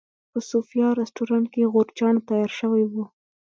[0.31, 2.93] په صوفیا رسټورانټ کې غورچاڼ تیار شوی و.